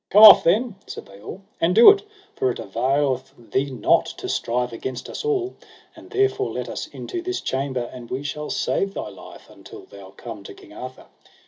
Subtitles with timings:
[0.09, 2.01] Come off then, said they all, and do it,
[2.35, 5.53] for it availeth thee not to strive against us all;
[5.95, 10.09] and therefore let us into this chamber, and we shall save thy life until thou
[10.17, 11.05] come to King Arthur.